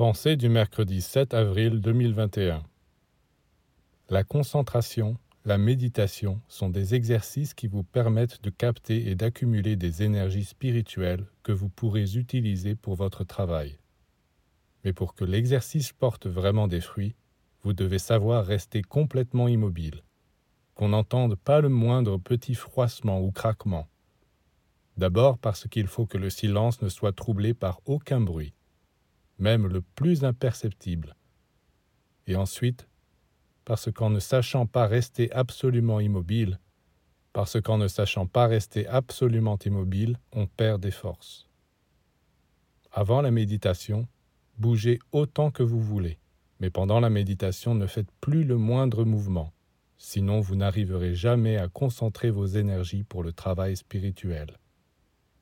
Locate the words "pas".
21.34-21.60, 34.66-34.86, 38.26-38.46